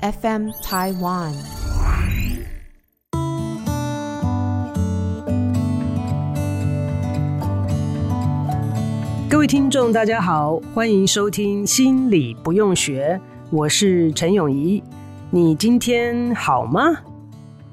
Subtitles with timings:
[0.00, 1.32] FM Taiwan。
[9.30, 13.18] 各位听众，大家好，欢迎收听《心理不用学》，
[13.50, 14.82] 我是陈永仪。
[15.30, 17.02] 你今天好吗？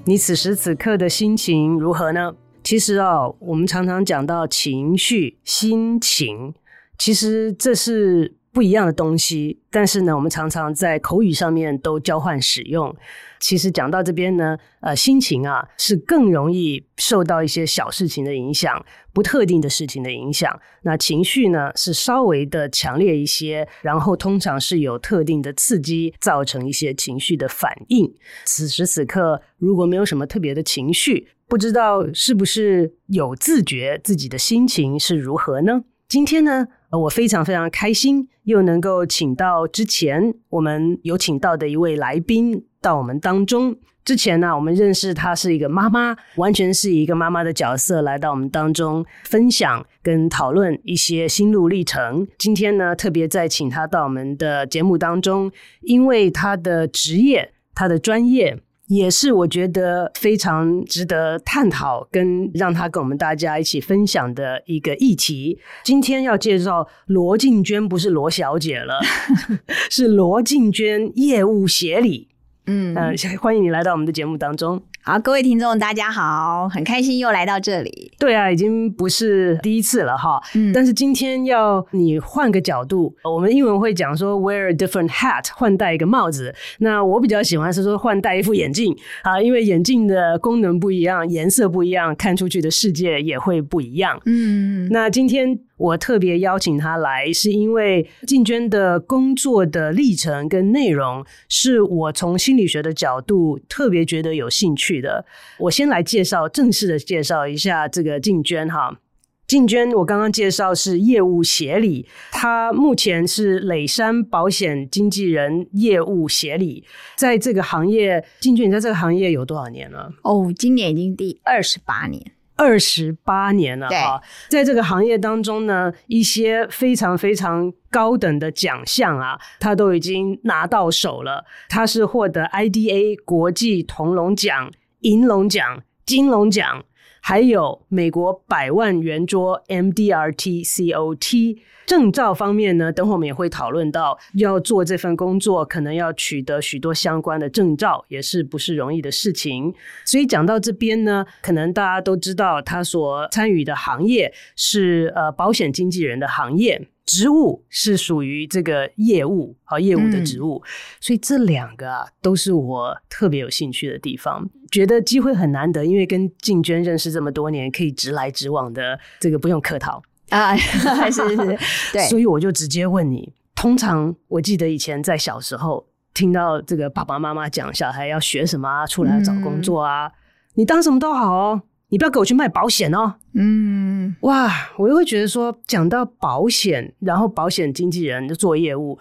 [0.05, 2.33] 你此时此刻的心情如何呢？
[2.63, 6.53] 其实哦，我们常常讲到情绪、心情，
[6.97, 9.59] 其实这是不一样的东西。
[9.71, 12.95] 但是呢，我们常常在口语上面都交换使用。
[13.39, 20.57] 其实讲到这边呢，呃，心情啊是更容易受到一些小事情的影响，不特定的事情的影响。
[20.83, 28.13] 那情绪呢是稍微的强烈一些，然后通常是有特定的刺激造成一些情绪的反应。
[28.45, 35.83] 此时此刻，如果没有什么特别的情绪，不知道是不是有自觉自己的心情是如何呢？
[36.07, 43.75] 今天呢，我非常非常开心，又能够请到之前我们有请到的一位来宾到我们当中。
[44.05, 52.27] 之前呢，我们认识她是一个妈妈，完全是一个妈妈的角色来到我们当中分享跟讨论一些心路历程。
[52.37, 55.49] 今天呢，特别再请她到我们的节目当中，
[55.81, 58.59] 因为她的职业，她的专业。
[58.87, 65.57] 也是我觉得非常值得探讨跟让他跟我们大家一起分享的一个议题。
[65.83, 68.99] 今天要介绍罗静娟，不是罗小姐了，
[69.89, 72.27] 是罗静娟业务协理。
[72.65, 74.81] 嗯，呃，欢迎你来到我们的节目当中。
[75.01, 78.13] 好，各位听众，大家好，很开心又来到这里。
[78.17, 80.41] 对啊，已经不是第一次了哈。
[80.55, 86.55] 嗯，但是今天要你换个角度，我们英文会讲说 wear a different hat，换戴一个帽子。
[86.79, 94.17] 那我比较喜欢是说换戴一副眼镜啊，因为眼镜的功能不一样，颜色不一样，看出去的世界也会不一样。
[94.25, 95.59] 嗯，那今天。
[95.83, 105.25] 我特别邀请他来，是因为静娟的工作的历程跟内容，是我从心理学的角度特别觉得有兴趣的。
[105.59, 108.97] 我先来介绍，正式的介绍一下这个静娟哈。
[109.45, 116.85] 静娟，我刚刚介绍是业务协理，她目前是磊山保险经纪人业务协理，
[117.17, 120.09] 在这个行业，静娟，你在这个行业有多少年了？
[120.21, 122.31] 哦，今年已经第二十八年。
[122.55, 131.45] 二十八年了哈，在这个行业当中呢，一些非常非常高等的奖项啊，他都已经拿到手了。
[131.67, 136.83] 他是获得 IDA 国际铜龙奖、银龙奖、金龙奖。
[137.25, 149.73] 还有美国百万圆桌 MDRT COT 证照方面呢，等会我们也会讨论到，要做这份工作，可能要取得许多相关的证照，也是不是容易的事情。
[150.03, 156.89] 所以讲到这边呢，可能大家都知道他所参与的行业是呃保险经纪人的行业。
[157.05, 160.67] 职务是属于这个业务和业务的职务，嗯、
[161.01, 171.59] 所以这两个啊都是我特别有兴趣的地方，觉得机会很难得，因为跟静娟认识这么多年，可以直来直往的，这个不用客套 啊， 是是是，
[171.91, 180.11] 对，所以我就直接问你，通常我记得以前在小时候听到这个爸爸妈妈讲小孩要学什么啊，出来要找工作啊，嗯、
[180.55, 181.61] 你当什么都好哦。
[181.93, 183.13] 你不要给我去卖保险哦！
[183.33, 188.97] 嗯，哇，我又会觉得说，讲到保险，然后保险经纪人就做业务，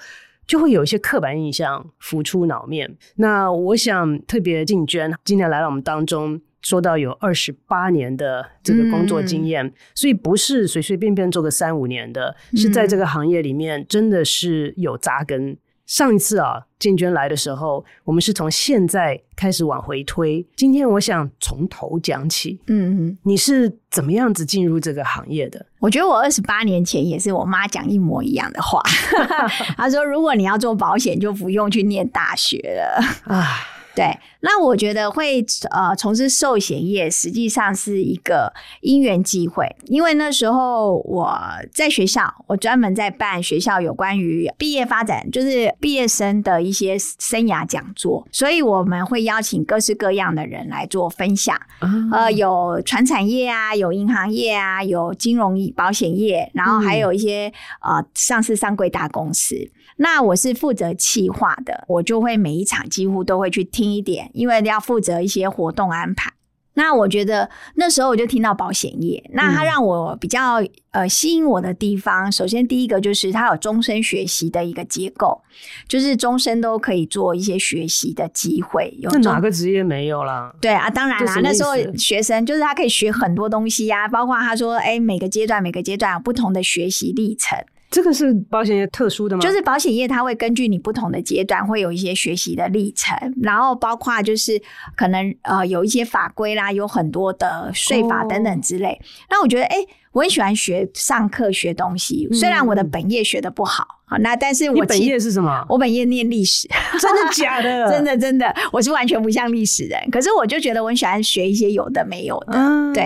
[0.47, 2.94] 就会有一些刻板印象浮出脑面。
[3.16, 15.56] 那我想特别静娟今天来到我们当中，说到有二十八年的这个工作经验，嗯、所以不是随随便便做个三五年的，是在这个行业里面真的是有扎根。
[15.92, 20.42] 上一次啊，建娟来的时候，我们是从现在开始往回推。
[20.56, 22.58] 今天我想从头讲起。
[22.69, 25.66] 嗯嗯，你是怎么样子进入这个行业的？
[25.80, 28.80] 我觉得我二十八年前也是我妈讲一模一样的话。
[29.76, 33.04] 她说：“如果你要做保险，就不用去念大学了。”
[33.36, 33.47] 啊。
[33.94, 39.66] 对，那我觉得会呃从事寿险业，实际上是一个因缘机会。
[39.84, 41.38] 因为那时候我
[41.72, 51.60] 在学校，我专门在办学校有关于毕业发展，就是毕业生的一些生涯讲座，所以我们会邀请各式各样的人来做分享。
[51.80, 57.53] 嗯、呃，有传产业啊，有银行业啊，有金融保险业，然后还有一些、
[57.86, 59.71] 嗯、呃上市上柜大公司。
[59.97, 66.33] 那我是负责企划的，我就会每一场几乎都会去听一点，因为要负责一些活动安排。
[66.74, 70.54] 那我觉得那时候我就听到保险业，那它让我比较
[70.92, 75.42] 呃吸引我的地方，首先第一个就是它有终身学习的一个结构，
[75.86, 78.97] 就是终身都可以做一些学习的机会。
[78.98, 80.50] 有哪个职业没有啦？
[80.62, 87.59] 对啊，当然啦，那时候学生就是他可以学很多东西呀、啊，包括他说，哎，每个阶段每个阶段有不同的学习历程。
[87.92, 89.41] 这个是保险业特殊的吗？
[89.41, 94.60] 就是保险业它会根据你不同的阶段会有一些学习的历程，然后包括就是
[94.97, 98.94] 可能呃有一些法规啦，有很多的税法等等之类。
[98.94, 99.77] 哦、那我觉得哎。
[99.77, 105.64] 诶我很喜欢学上课学东西，虽然我的本业学的不好，那但是我本业是什么？
[105.68, 106.68] 我本业念历史，
[107.00, 107.88] 真的假的？
[107.91, 109.98] 真的真的，我是完全不像历史人。
[110.10, 113.03] 可是我就觉得我很喜欢学一些有的没有的，嗯、对。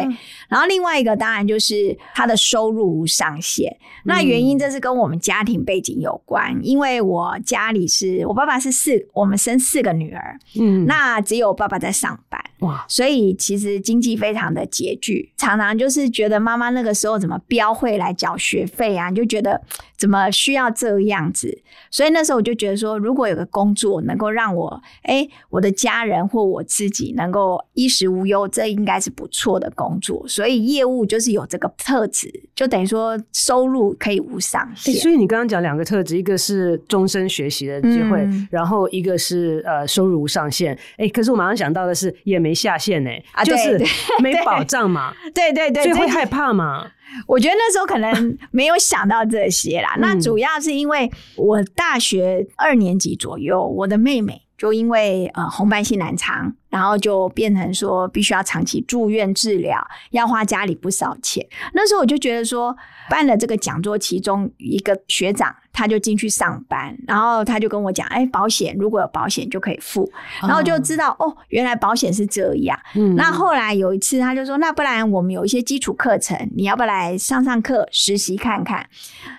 [0.49, 16.97] 然后另外一个当然就是他的收入无上限，嗯、那原因这是跟我们家庭背景有关，因为我家里是我爸爸是四，我们生四个女儿，嗯，那只有爸爸在上班，哇，所以其实经济非常的拮据，常常就是觉得妈妈那个。
[16.97, 19.11] 时候怎么标会来缴学费啊？
[19.11, 19.61] 你就觉得
[19.99, 21.63] 怎么需要这样子？
[21.91, 30.27] 所以那时候我就觉得说，如果有个工作能够让我，哎、欸，我的家人或我自己能够衣食无忧，这应该是不错的工作。
[30.29, 34.95] 所以业务就是有这个特质，就等于说收入可以无上限。
[34.95, 40.75] 欸、所以你刚刚讲两个特质，一个是终身学习的机会，嗯、然后一个是呃收入无上限。
[40.93, 43.81] 哎、欸，可是我马上想到的是也没下限呢、欸，啊，就是
[44.23, 46.91] 没保障嘛， 对对对，所以会害怕嘛。
[47.27, 49.97] 我觉得那时候可能没有想到这些啦。
[49.99, 61.47] 那主要是因为我大学二年级左右，我的妹妹就因为呃红斑性难肠，然后就变成说必须要长期住院治疗，要花家里不少钱。
[61.75, 62.77] 那时候我就觉得说，
[63.09, 65.55] 办了这个讲座，其中一个学长。
[65.79, 70.11] 他就进去上班，然后他就跟我讲：“哎、欸，保险如果有保险就可以付。”
[70.41, 72.79] 然后就知道哦，哦，原来保险是这样。
[72.95, 78.89] 嗯，那后来有一次，他就说：“那不然我们有一些基础课程，你要不要来上上课实习看看？”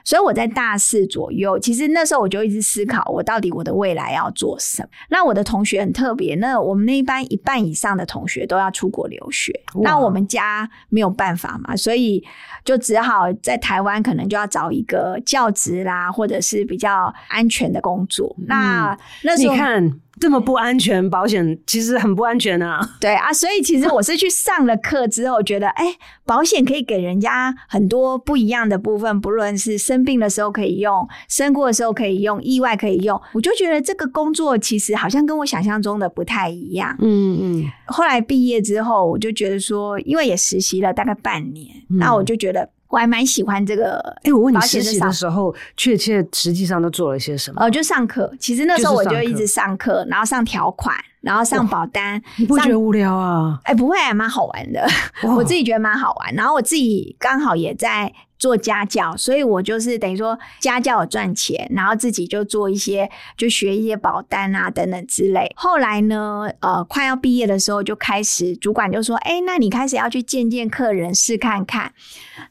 [0.06, 4.90] 所以我在大四左右，其实那时候我就一直思考，我到底我的未来要做什么。
[5.10, 12.24] 那我的同学很特别，那我们那一班一半以上的同学都要出国留学，那我们家没有办法嘛，所以
[12.64, 22.80] 就只好在台湾，可能就要找一个教职啦，或或者是比较安全的工作，嗯、那那时候你看这么不安全，保险其实很不安全啊。
[23.00, 36.96] 对啊，所以其实我是去上了课之后，觉得哎、欸，保险可以给人家很多不一样的部分，不论是生病的时候可以用，身故的时候可以用，意外可以用，我就觉得这个工作其实好像跟我想象中的不太一样。
[37.00, 37.64] 嗯嗯。
[37.86, 42.70] 后来毕业之后，我就觉得说，因为也实习了大概半年，嗯、那我就觉得。
[42.90, 44.00] 我还蛮喜欢这个。
[44.24, 47.62] 哎，我问你实习的时候，确切实际上都做了些什么？
[47.62, 48.32] 呃，就上课。
[48.40, 52.22] 其实那时候我就一直上课，然后上条款，然后上保单。
[52.38, 53.60] 你不觉得无聊啊？
[53.64, 54.88] 哎，不会，还蛮好玩的。
[55.24, 56.34] 我自己觉得蛮好玩。
[56.34, 58.14] 然后我自己刚好也在。
[58.38, 65.52] 做家教，所以我就是等于说家教有赚钱，然后自己就做一些，就学一些保单啊等等之类。
[65.56, 71.92] 后来呢，呃，快要毕业的时候就开始，主管就说：“哎、欸，那你开始要去见见客人，试看看。”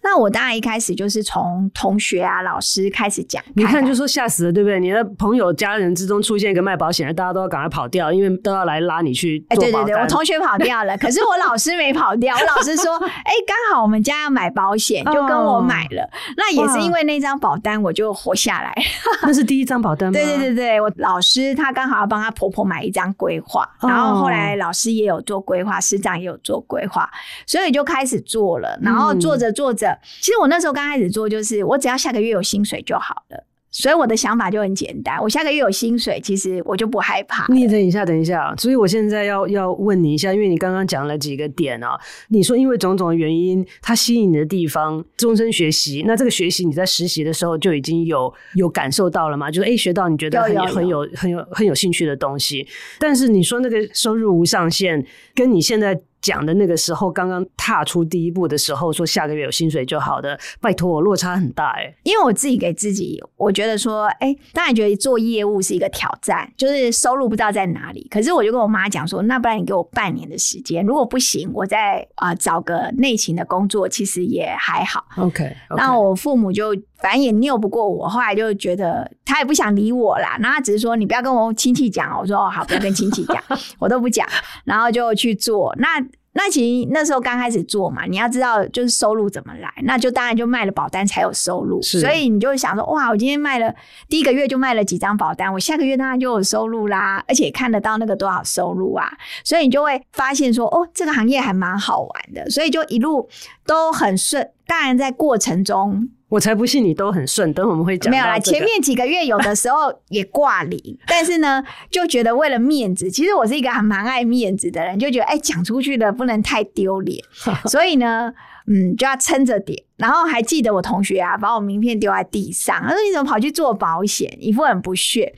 [0.02, 3.42] 那我当然一开始就是从同学啊、老师开始讲。
[3.54, 4.80] 你看，就说吓死了，对不对？
[4.80, 12.34] 你的朋友、家人之中出现一个卖保险的，大家都要赶快跑掉，因为都要来拉你去做对对对，我同学跑掉了，可是我老师没跑掉。
[12.34, 18.74] 我老师说：“哎、欸，刚好我们家要买保险，就跟我买。”买了，那也是因为那张保单，我就活下来。
[19.22, 20.12] 那是第一张保单吗？
[20.12, 27.10] 对对对对，我老师他刚好要帮他婆婆买一张规划，然后后来老师也有做规划，师长也有做规划，
[27.46, 28.78] 所以就开始做了。
[28.80, 33.44] 然后做着做着，其实我那时候刚开始做，就是我只要下个月有薪水就好了。
[33.78, 37.46] 所以我的想法就很简单，我下个月有薪水，其实我就不害怕。
[37.52, 41.90] 你等一下，等一下，所以我现在要要问你一下，因为你刚刚讲了几个点啊，
[42.28, 49.50] 你说因为种种原因，它吸引你的地方，终身学习，那这个学习你在实习的时候就已经有有感受到了吗？
[49.50, 52.66] 就是诶，学到你觉得很有很有很有很有兴趣的东西，
[52.98, 55.04] 但是你说那个收入无上限，
[55.34, 56.00] 跟你现在。
[56.26, 61.94] 讲的那个时候，刚刚踏出第一步的时候，说下个月有薪水就好的，拜托我落差很大哎、欸。
[62.02, 68.08] 因为我自己给自己，我觉得说，哎、欸，当然觉得做业务是一个挑战，就是收入不知道在哪里。
[68.10, 75.04] 可是我就跟我妈讲说，那不然你给我半年的时间，如果不行，我再啊、呃、找个内勤的工作，其实也还好。
[75.16, 80.36] OK，那.我父母就反正也拗不过我，后来就觉得他也不想理我啦。
[80.40, 82.18] 那他只是说，你不要跟我亲戚讲。
[82.18, 83.42] 我说哦好，不要跟亲戚讲，
[83.78, 84.26] 我都不讲，
[84.64, 86.04] 然后就去做那。
[86.38, 93.74] 那其实那时候刚开始做嘛，你要知道就是收入怎么来，那就当然就卖了保单才有收入，所以你就会想说，哇，我今天卖了
[94.06, 99.10] 第一个月就卖了几张保单，我下个月当然就有收入啦，而且看得到那个多少收入啊，
[99.44, 103.26] 所以你就会发现说，哦，这个行业还蛮好玩的，所以就一路
[103.64, 104.46] 都很顺。
[104.66, 107.52] 当然在过程中我才不信你都很顺。
[107.54, 117.22] 等我们会讲、这个，没有啦，前面几个月有的时候也挂零， 但是呢，就觉得为了面子，其实我是一个还蛮爱面子的人，就觉得哎，讲出去的不能太丢脸，
[117.70, 118.32] 所以呢，
[118.66, 119.80] 嗯，就要撑着点。
[119.96, 124.30] 然后还记得我同学啊，把我名片丢在地上，他说你怎么跑去做保险？
[124.40, 125.32] 一副很不屑。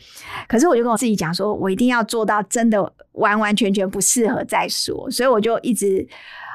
[0.48, 6.08] 可是我就跟我自己讲说，我一定要做到真的完完全全不适合再说，所以我就一直。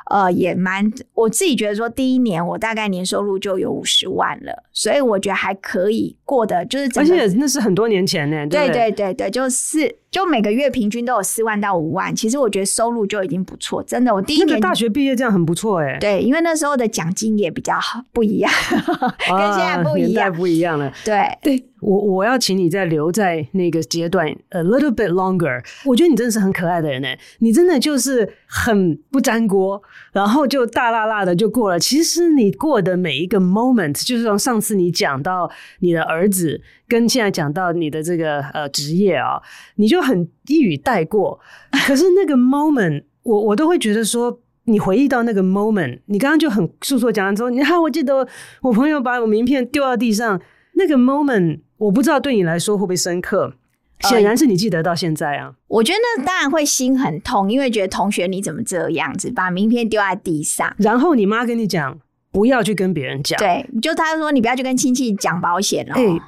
[0.05, 9.95] 呃，也蛮，我自己觉得说，第一年我大概年收入就有五十万了，所以我觉得还可以过的，就是而且那是很多年前呢，对对对对，就是。
[10.13, 14.13] 就每个月平均都有四万到五万，其实我觉得收入就已经不错，真的。
[14.13, 15.97] 我第一年、那个、大学毕业这样很不错哎。
[15.99, 18.51] 对，因为那时候的奖金也比较好，不一样，
[19.27, 20.93] 跟现在不一样，年代不一样了。
[21.03, 25.59] 对对，我我要请你再留在那个阶段 a little bit longer。
[25.83, 27.07] 我觉得你真的是很可爱的人呢，
[27.39, 31.79] 你真的就是很不粘锅，然后就大辣辣的就过了。
[31.79, 36.61] 其实你过的每一个 moment，就是从上次你讲到你的儿子。
[36.85, 39.41] 跟现在讲到你的这个呃职业啊，
[39.77, 41.39] 你就很一语带过。
[41.87, 48.27] 可是那个 moment，我我都会觉得说，你回忆到那个 moment，你刚刚就很诉说讲完之后，你看，我记得
[48.61, 50.39] 我朋友把我名片丢到地上，
[50.73, 53.55] 那个 moment，我不知道对你来说会不会深刻。
[54.09, 55.53] 显然是你记得到现在啊。
[55.67, 61.97] 我觉得那当然会心很痛，因为觉得同学你怎么这样子把名片丢在地上，然后你妈跟你讲
[62.29, 65.93] 不要去跟别人讲，对，就他说你不要去跟亲戚讲保险哦。
[65.95, 66.21] 欸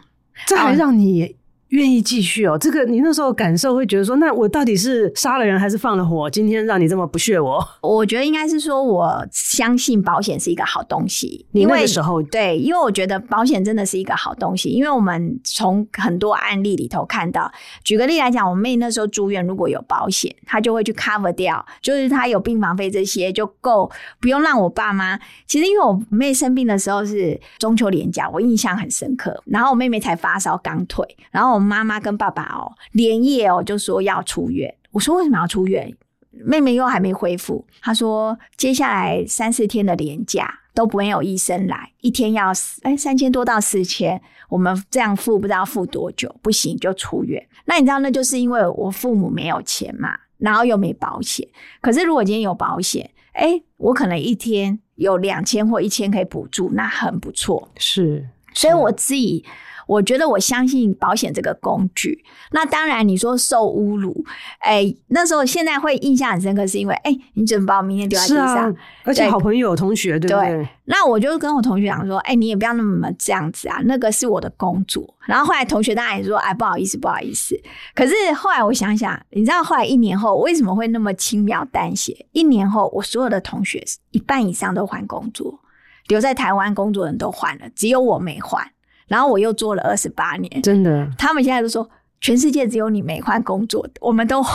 [0.46, 1.36] 这还让你
[1.69, 2.57] 愿意继续哦？
[2.57, 6.29] 这个你那时候感受会觉得说，那我到底是杀了人还是放了火？
[6.29, 7.67] 今天让你这么不屑我？
[7.81, 11.45] 我觉得应该是说，我相信保险是一个好东西。
[11.51, 14.69] 你那个时候对，因为我觉得保险真的是一个好东西。
[14.69, 17.51] 因为我们从很多案例里头看到，
[17.84, 23.89] 举个例来讲，我妹那时候住院，如果有保险，她就会去 cover 掉，就是她有病房费这些就够，
[24.22, 25.17] 不用让我爸妈。
[25.48, 29.41] 其实因为我妹生病的时候是中秋连假，我印象很深刻。
[29.45, 31.65] 然后我妹妹才发烧刚退，然后我。
[31.65, 34.71] 妈妈跟爸爸哦，连夜哦就说要出院。
[34.91, 35.91] 我说为什么要出院？
[36.29, 37.65] 妹妹又还没恢复。
[37.81, 42.51] 她说接下来三四天的连假都不会有医生来，一天要
[42.83, 47.43] 哎三千多到四千，我们这样付不知道付多久，不行就出院。
[47.65, 51.47] 那你知道那就是因为我父母没有钱嘛，然后又没保险。
[51.81, 57.69] 可是如果今天有保险，哎，我可能一天有两千或一千可以补助，那很不错。
[57.77, 59.43] 是，所以我自己。
[59.87, 62.23] 我觉得我相信保险这个工具。
[62.51, 64.25] 那当然，你说受侮辱，
[64.59, 68.71] 哎、欸，那时候现在会印象很深刻，是因为哎、欸，你怎么把我明天丢在地上？
[68.71, 70.49] 啊、而且好朋友、同学，对不对？
[70.49, 70.67] 对。
[70.85, 75.15] 那我就跟我同学讲说，哎、欸，你也不要那么这样子啊，那个是我的工作。
[75.25, 77.59] 然后后来同学当然也说，哎，不好意思，不好意思。
[77.95, 82.27] 可是后来我想想，你知道后来一年后为什么会那么轻描淡写？
[82.31, 85.59] 一年后，我所有的同学一半以上都换工作，
[86.07, 88.67] 留在台湾工作的人都换了，只有我没换。
[89.07, 91.07] 然后我又做了二十八年，真的。
[91.17, 91.88] 他们现在都说，
[92.21, 94.53] 全世界只有你没换工作，我们都换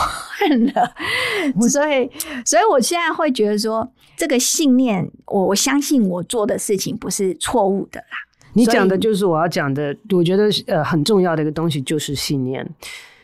[0.73, 0.93] 了。
[1.69, 2.09] 所以，
[2.45, 8.17] 所以我现在会觉得说，这个信念，我我相信我做的事情不是错误的啦。
[8.53, 12.67] 你讲的就是我要讲的，我觉得呃很重要的一个东西就是信念。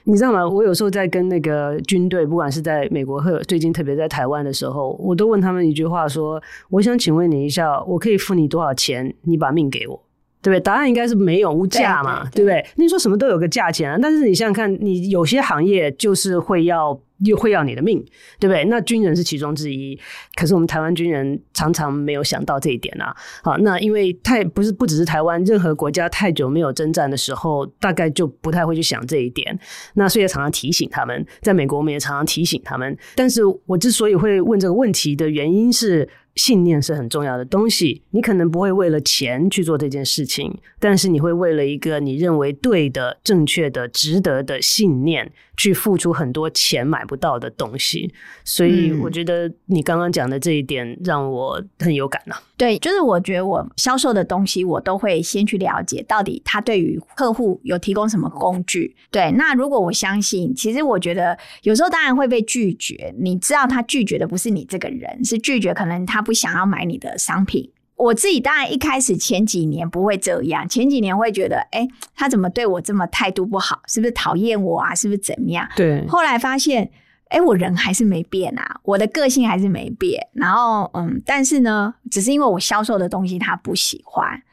[0.05, 0.47] 你知道吗？
[0.47, 9.13] 我有时候在跟那个军队，不管是在美国和最近特别在台湾的时候，我都问他们一句话说：我想请问你一下，我可以付你多少钱？
[9.23, 10.01] 你把命给我。
[10.47, 10.59] 对不对？
[10.61, 12.83] 答案应该是没有物价嘛，对，对，对，对不对？
[12.83, 16.97] 你说什么都有个价钱啊，但是你想想看，你有些行业就是会要。
[17.25, 17.97] 又会要你的命，
[18.39, 18.63] 对不对？
[18.65, 19.99] 那军人是其中之一，
[20.35, 23.11] 可是我们台湾军人常常没有想到这一点啊。
[23.41, 29.59] 好，那因为太不是不只是台湾，任何国家太久没有征战的时候，大概就不太会去想这一点。
[29.95, 32.95] 那所以常常提醒他们，在美国我们也常常提醒他们。
[33.15, 38.01] 但是我之所以会问这个问题的原因是，信念是很重要的东西。
[38.11, 45.33] 你可能不会为了钱去做这件事情，但是你会为了一个你认为对的、正确的、值得的信念。
[45.59, 48.13] 去付出很多钱买不到的东西，
[48.43, 52.39] 所以我觉得你刚刚讲的这一点让我很有感啊。
[52.55, 58.95] 对，就是我觉得我销售的东西，我都会先去了解到底他对于客户有提供什么工具。
[59.09, 67.71] 对，那如果我相信，其实我觉得有时候当然会被拒绝，你知道他拒绝的不是你这个人，是拒绝可能他不想要买你的商品。
[67.95, 73.81] 我自己当然一开始前几年不会这样，前几年会觉得，哎，他怎么对我这么态度不好？
[73.87, 74.93] 是不是讨厌我啊？
[74.93, 75.65] 是不是怎么样？
[75.77, 76.05] 对。
[76.07, 76.91] 后来发现，
[77.29, 80.27] 哎，我人还是没变啊，我的个性还是没变。
[80.33, 84.43] 然后，嗯，但是呢，只是因为我销售的东西他不喜欢，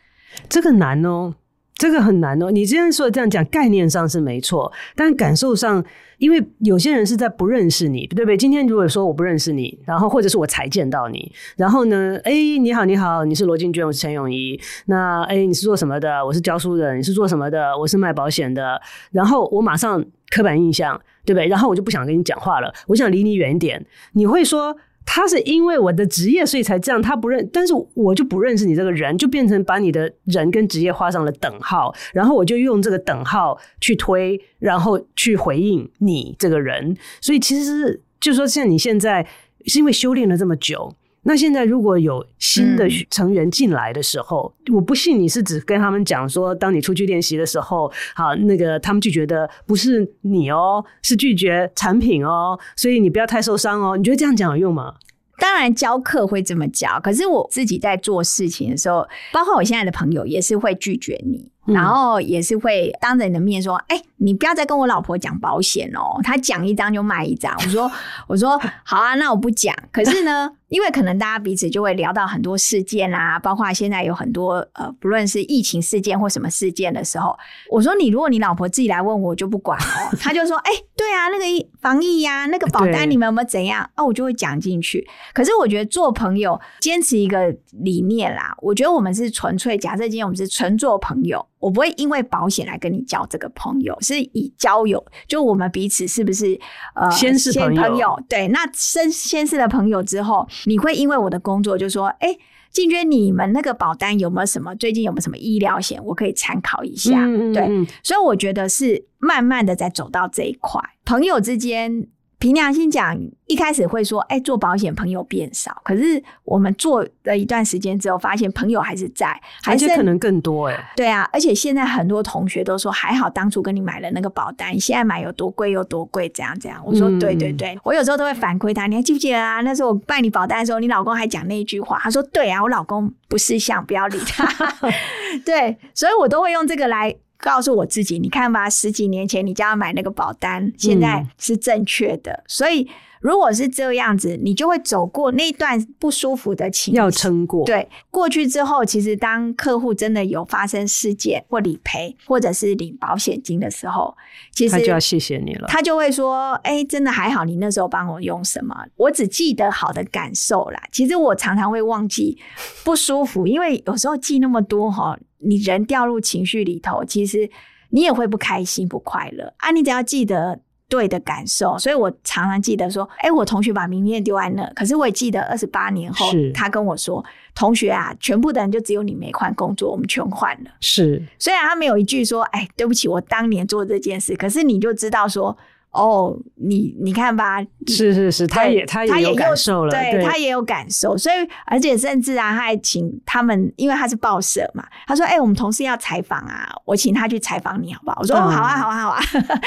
[0.48, 1.34] 这个难哦。
[1.76, 2.50] 这个很难哦。
[2.50, 5.84] 你之前说的这样讲，概念上是没错，但感受上，
[6.18, 8.36] 因为有些人是在不认识你，对不对？
[8.36, 14.58] 今天如果说我不认识你，然后或者是我才见到你，然后呢，哎，你好，你好，你是罗金娟，我是陈永仪。
[14.86, 16.24] 那哎，你是做什么的？
[16.24, 16.94] 我是教书的。
[16.94, 17.76] 你是做什么的？
[17.76, 18.80] 我是卖保险的。
[19.10, 21.48] 然后我马上刻板印象，对不对？
[21.48, 23.84] 然后我就不想跟你讲话了，我想离你远一点。
[24.12, 36.96] 你会说，他是因为我的职业所以才这样，他不认，但是我就不认识你这个人，就变成把你的人跟职业画上了等号，然后我就用这个等号去推，然后去回应你这个人。
[37.20, 39.26] 所以其实就是说，像你现在
[39.66, 40.94] 是因为修炼了这么久。
[41.24, 53.96] 那现在如果有新的成员进来的时候，嗯，我不信你是只跟他们讲说，当你出去练习的时候，好，那个他们拒绝的不是你哦，是拒绝产品哦，所以你不要太受伤哦。
[53.96, 54.94] 你觉得这样讲有用吗？
[55.38, 61.50] 当然教课会这么教，可是我自己在做事情的时候，包括我现在的朋友也是会拒绝你。
[61.66, 67.90] 然后也是会当着你的面说：“哎、欸，你不要再跟我老婆讲保险哦，他讲一张就卖一张。”我说
[68.28, 69.74] ：“我说好啊，那我不讲。
[69.90, 77.34] 可是呢，因为可能大家彼此就会聊到很多事件啊，包括现在有很多呃，不论是疫情事件或什么事件的时候，
[77.70, 80.16] 我说你如果你老婆自己来问我，我就不管哦。
[80.20, 83.88] 他就说：哎、欸，对啊，那个防疫呀、啊，那个保单你们有没有怎样？
[83.94, 85.06] 啊，我就会讲进去。
[85.32, 96.60] 可是我觉得做朋友坚持一个理念啦，我觉得我们是纯粹假设今天我们是纯做朋友。”我不会因为保险来跟你交这个朋友，是以交友，就我们彼此是不是
[96.94, 97.82] 呃先是朋友？
[97.82, 102.36] 朋友对，那先先是了朋友之后，你会因为我的工作就说，哎，
[102.70, 104.74] 静娟，你们那个保单有没有什么？
[104.74, 105.98] 最近有没有什么医疗险？
[106.04, 107.18] 我可以参考一下。
[107.24, 112.08] 嗯嗯嗯对，所以我觉得是慢慢的在走到这一块，朋友之间。
[112.38, 115.80] 凭良心讲，一开始会说，哎、欸，做保险朋友变少。
[115.84, 120.92] 可是我们做了一段时间之后，发现朋友还是在，还是可能更多哎。
[120.96, 126.82] 对啊，而且现在很多同学都说，还好当初跟你买了那个保单，现在买有多贵有多贵，怎样怎样。
[126.84, 129.60] 我说对对对，我有时候都会反馈他，你还记不记得啊？
[129.62, 134.46] 那时候我办你保单的时候，你老公还讲那一句话，他说对啊，我老公不识相，不要理他。
[135.46, 137.16] 对，所以我都会用这个来。
[137.44, 142.32] 告诉我自己，你看吧，十几年前你就要买那个保单，现在是正确的。
[142.32, 142.44] 嗯。
[142.48, 142.88] 所以
[143.20, 147.66] 如果是这样子，你就会走过那段不舒服的情，要撑过。
[147.66, 154.16] 对，过去之后，其实当客户真的有发生事件或理赔，或者是领保险金的时候，
[154.50, 155.68] 其实他就要谢谢你了。
[155.68, 158.74] 他就会说：“哎，真的还好，你那时候帮我用什么？
[158.96, 160.82] 我只记得好的感受啦。
[160.90, 162.38] 其实我常常会忘记
[162.84, 167.48] 不舒服，因为有时候记那么多哈。”你人掉入情绪里头，其实
[167.90, 169.70] 你也会不开心、不快乐啊！
[169.70, 185.56] 你只要记得对的感受，所以我常常记得说：“哎、欸，我同学把名片丢在那，可是我也记得二十八年后，他跟我说：‘同学啊，全部的人就只有你没换工作，我们全换了。’是，虽然他没有一句说：‘哎，对不起，我当年做这件事’，可是你就知道说。”
[185.94, 199.20] 哦，你你看吧，是是是，他也他也有感受了，对，对他也有感受，所以而且甚至啊，他还请他们，因为他是报社嘛，他说：“哎、欸，我们同事要采访啊，我请他去采访你好不好？”我说：“嗯、好啊，好啊，好啊。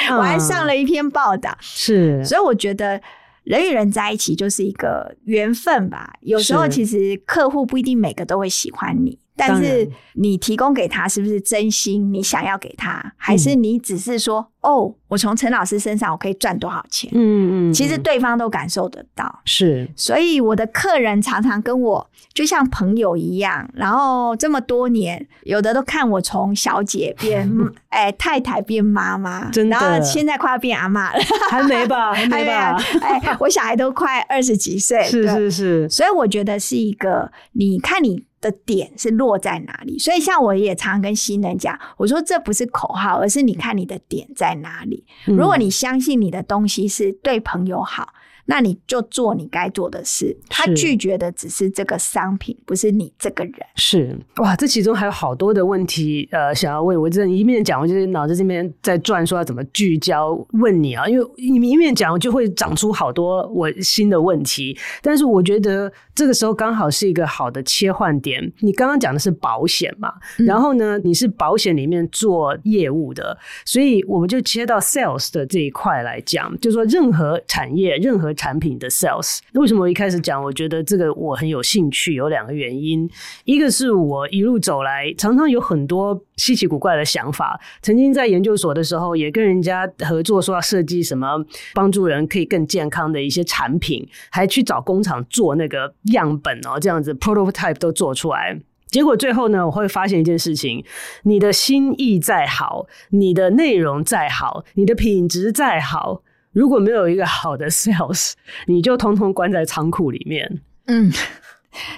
[0.10, 3.02] 嗯”我还上了一篇报道，是，所以我觉得
[3.44, 6.14] 人与人在一起就是一个缘分吧。
[6.22, 9.18] 有时候其实客户不一定每个都会喜欢你。
[9.38, 12.12] 但是你提供给他是不是真心？
[12.12, 17.10] 你想要给他，还是你只是说、嗯、哦，我从陈老师身上我可以赚多少钱？
[17.14, 19.42] 嗯嗯，其实对方都感受得到。
[19.46, 27.48] 是，所以我的客人常常跟我就像朋友一样，然后这么多年，有的都看我从小姐变
[27.90, 31.20] 哎、欸、太太变妈妈，真的，然后现在快要变阿妈了，
[31.50, 32.14] 还没吧？
[32.16, 32.76] 还没吧？
[33.02, 38.26] 哎、欸，我小孩都快二十几岁，是是是，所以我觉得是一个，你看你。
[38.42, 39.98] 的点是落在哪里？
[40.00, 45.06] 所以像我也常跟新人讲，我说这不是口号，而是你看你的点在哪里。
[45.26, 48.14] 如果你相信你的东西是对朋友好。
[48.50, 50.34] 那你就做你该做的事。
[50.48, 53.54] 他拒绝的只是这个商品，不是你这个人。
[53.76, 56.98] 是哇，这其中还有好多的问题，呃，想要问。
[56.98, 61.06] 我这一面讲，我就是脑子这边在转，说要怎么聚焦问你啊？
[61.10, 64.78] 因为你一面讲，就会长出好多我新的问题。
[65.02, 68.52] 但是我觉得这个时候刚好是一个好的切换点。
[68.62, 70.12] 你刚刚讲的是保险嘛？
[70.40, 80.44] 嗯、然后呢，你是保险里面做业务的，所以我们就切到 sales 的这一块来讲，就是说任何产业，任何产品的 sales，为什么我一开始讲？
[80.44, 83.08] 我觉得这个我很有兴趣，有两个原因。
[83.46, 87.60] 一个是我一路走来，常常有很多稀奇古怪的想法。
[87.84, 91.28] 曾经在研究所的时候，也跟人家合作，说要设计什么
[91.76, 98.60] 帮助人可以更健康的一些产品，还去找工厂做那个样本哦，这样子 prototype 都做出来。
[98.90, 100.84] 结结果最后呢，我会发现一件事情：
[101.22, 108.34] 你的心意再好，你的内容再好，你的品质再好，如果没有一个好的 sales，
[108.66, 110.62] 你就通通关在仓库里面。
[110.88, 111.12] 嗯，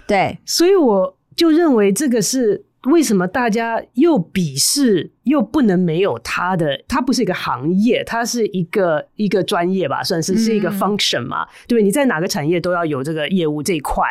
[0.05, 5.11] 对，所以我就认为这个是为什么大家又鄙视。
[5.29, 14.03] 又不能没有它的，它不是一个行业，它是一个一个专业吧，算是是一个 function 嘛，嗯、对，你在哪个产业都要有这个业务这一块。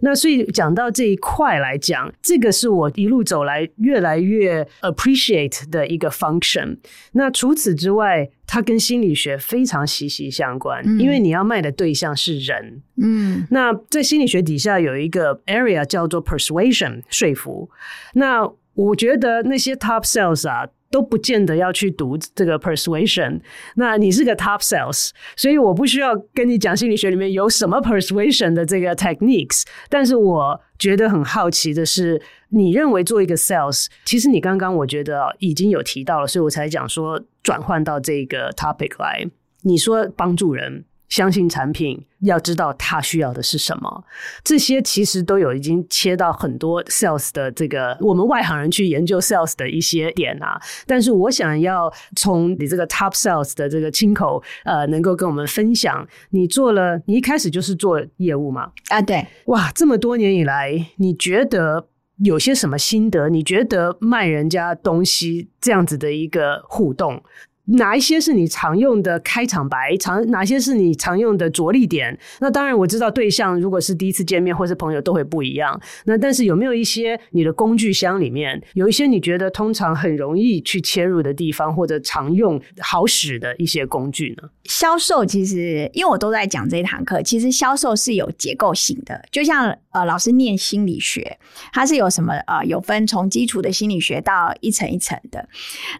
[0.00, 6.78] 那所以讲到这一块来讲，这个是我一路走来越来越 appreciate 的一个 function。
[7.12, 12.82] 那除此之外，它跟心理学非常息息相关，嗯、因为你要卖的对象是人。
[13.02, 17.70] 嗯，那在心理学底下有一个 area 叫做 persuasion 说服。
[18.14, 23.40] 那我觉得那些 top sales 啊，都不见得要去读这个 persuasion。
[23.74, 29.64] 那你是个 top sales，所以我不需要跟你讲心理学里面有什么 persuasion 的这个 techniques。
[29.88, 39.28] 但是我觉得很好奇的是，你认为做一个 sales，其实你刚刚我觉得已经有提到了，所以我才讲说转换到这个 topic 来。
[39.62, 40.84] 你说帮助人。
[41.14, 44.04] 相信产品，要知道他需要的是什么，
[44.42, 50.60] 这些其实都有已经切到很多 sales 的这个我们外行人去研究 sales 的一些点啊。
[50.88, 58.72] 但是我想要从你这个 top sales 的这个亲口，呃，能够跟我们分享，你做了，你一开始就是做业务吗？
[58.88, 61.86] 啊，对，哇，这么多年以来，你觉得
[62.24, 63.28] 有些什么心得？
[63.28, 67.22] 你觉得卖人家东西这样子的一个互动？
[67.66, 69.96] 哪一些是你常用的开场白？
[69.96, 72.16] 常哪些是你常用的着力点？
[72.40, 75.80] 那当然我知道对象如果是第一次见面或是朋友都会不一样。
[76.04, 84.50] 那但是有没有一些你的工具箱里面有一些你觉得通常很容易去切入的地方，或者常用好使的一些工具呢？
[84.64, 91.38] 销售其实因为我都在讲这一堂课，其实销售是有结构性的，就像呃老师念心理学，
[91.72, 95.48] 它是有什么呃有分从基础的心理学到一层一层的。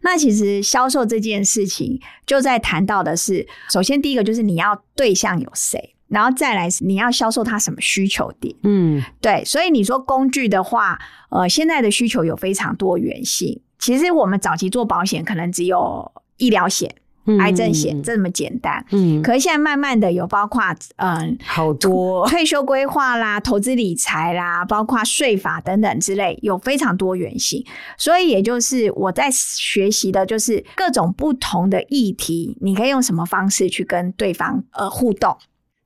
[0.03, 1.54] 那其实销售这件事。
[1.55, 8.53] 事情就在谈到的是，首先第一个就是你要对象有谁，然后再来你要销售他什么需求点。
[8.65, 10.99] 嗯，对，所以你说工具的话，
[11.31, 13.61] 呃，现在的需求有非常多元性。
[13.79, 16.97] 其实我们早期做保险可能只有医疗险。
[17.41, 20.63] 癌症险这么简单，嗯，可是现在慢慢的有包括
[20.97, 27.65] 嗯，好多退休规划啦、投资理财啦，包括税法等等之类，有非常多元性。
[27.97, 35.37] 所以也就是我在学习的就是各种不同的议题，你可以用什么方式去跟对方呃互动。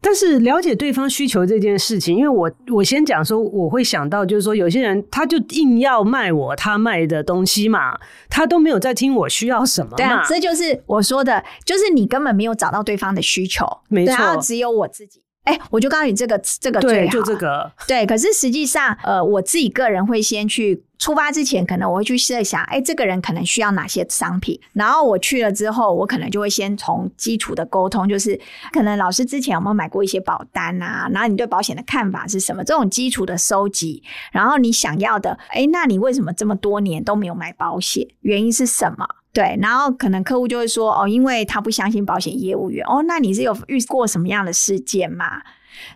[0.01, 7.99] 但是了解对方需求这件事情，因为我我先讲说，我会想到就是说，有些人他就硬要卖我他卖的东西嘛，
[8.31, 9.97] 他都没有在听我需要什么嘛。
[9.97, 15.23] 对啊，这就是我说的，就是你根本没有找到对方的需求，没错，然后只有我自己。
[15.45, 17.73] 哎、欸，我就告诉你这个这个最好，对，就这个。
[17.87, 20.85] 对，可是实际上，呃，我自己个人会先去。
[20.99, 24.61] 出发之前，可能我会去设想，哎，这个人可能需要哪些商品。
[24.73, 28.39] 然后我去了之后，我可能就会先从基础的沟通，就是
[28.73, 31.09] 可能老师之前有没有买过一些保单啊？
[31.13, 32.65] 然后你对保险的看法是什么？
[32.65, 34.03] 这种基础的收集。
[34.33, 38.07] 然后你想要的，哎，那你为什么这么多年都没有买保险？
[38.23, 39.07] 原因是什么？
[39.33, 42.85] 对，然后可能客户就会说，哦，因为他不相信保险业务员。
[42.89, 45.43] 哦，那你是有遇过什么样的事件吗？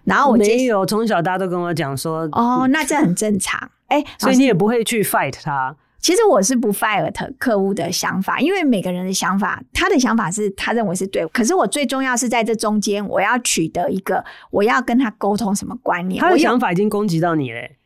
[0.04, 3.68] 然后我没有，从小大家都跟我讲说，哦，那这很正常。
[3.92, 5.76] 哎，所以你也不会去 fight 他。
[6.00, 11.24] 其实我是不 fight 客户的想法，因为每个人的想法，他的想法是他认为是对。
[11.28, 16.20] 可是我最重要是在这中间，我要取得一个，我要跟他沟通什么观念。
[16.20, 17.76] 他的想法已经攻击到你嘞，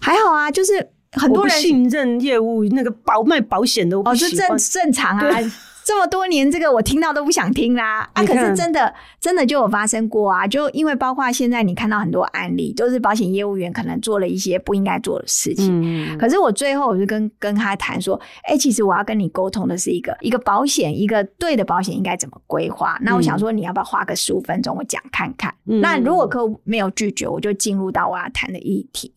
[0.00, 5.28] 还好啊，就是很多人信任业务那个保卖保险都不喜欢哦，这正正常啊。
[5.90, 8.22] 这么多年，这个我听到都不想听啦啊！
[8.24, 10.46] 可是真的，真的就有发生过啊！
[10.46, 15.66] 就因为包括现在你看到很多案例，都是保险业务员可能做了一些不应该做的事情。
[15.82, 22.96] 嗯，可是我最后我就跟跟他谈说，哎，其实我要跟你沟通的是一个一个保险，一个对的保险应该怎么规划。
[23.00, 25.52] 那我想说，你要不要花个十五分钟我讲看看？
[25.66, 29.12] 嗯，那如果客户没有拒绝，我就进入到我要谈的议题。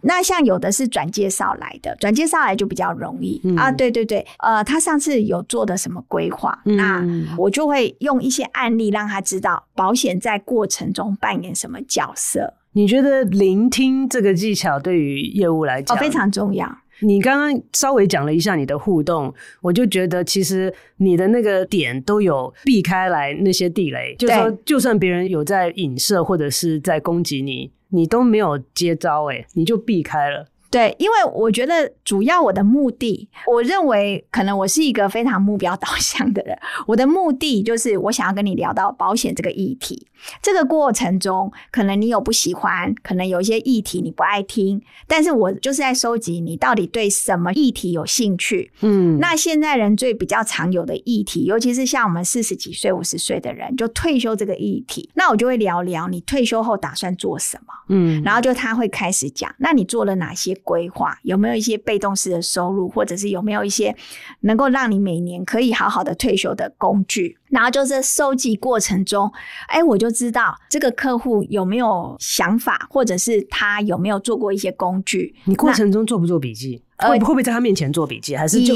[0.00, 3.70] 那像有的是转介绍来的，转介绍来就比较容易，嗯，啊。
[3.70, 6.02] 对对对，呃，他上次有做的什么？
[6.08, 7.04] 规划，那
[7.36, 12.54] 我就会用一些案例让他知道保险在过程中扮演什么角色。
[12.72, 16.70] 你觉得聆听这个技巧对于业务来讲，哦，非常重要。
[17.00, 30.46] 你刚刚稍微讲了一下你的互动，我就觉得其实你的那个点都有避开来那些地雷，就是说就算别人有在影射或者是在攻击你，你都没有接招，哎，你就避开了。
[30.70, 36.58] 对，因为我觉得主要我的目的，我认为可能我是一个非常目标导向的人。
[36.86, 40.06] 我的目的就是我想要跟你聊到保险这个议题。
[40.42, 48.72] 这个过程中，可能你有不喜欢，可能有一些议题你不爱听，但是我就是在收集你到底对什么议题有兴趣。
[48.80, 57.74] 嗯，那现在人最比较常有的议题，尤其是像我们四十几岁、五十岁的人，就退休这个议题，那我就会聊聊你退休后打算做什么。
[57.88, 61.18] 嗯，然后就他会开始讲，那你做了哪些规划？
[61.22, 63.94] 有没有一些被动式的收入，或者是有没有一些
[64.40, 67.38] 能够让你每年可以好好的退休的工具？
[67.48, 69.30] 然后就是收集过程中，
[69.68, 75.34] 哎，我就知道这个客户有没有想法，或者是他有没有做过一些工具。
[75.44, 76.82] 你过程中做不做笔记？
[76.98, 78.34] 会会不会在他面前做笔记？
[78.36, 78.74] 还是就